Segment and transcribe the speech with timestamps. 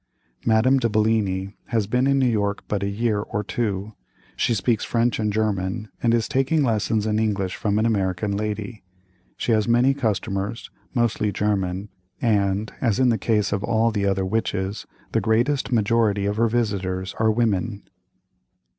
[0.47, 3.93] Madame de Bellini has been in New York but a year or two;
[4.35, 8.81] she speaks French and German, and is taking lessons in English from an American lady.
[9.37, 14.25] She has many customers, mostly German, and, as in the case of all the other
[14.25, 17.83] witches, the greatest majority of her visitors are women.